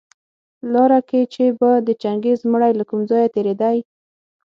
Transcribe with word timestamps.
لاره 0.73 0.99
کي 1.09 1.21
چي 1.33 1.45
به 1.59 1.71
د 1.87 1.89
چنګېز 2.01 2.39
مړى 2.51 2.71
له 2.79 2.83
کوم 2.89 3.01
ځايه 3.09 3.29
تېرېدى 3.35 3.77